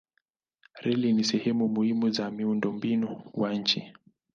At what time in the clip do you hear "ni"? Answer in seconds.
1.13-1.23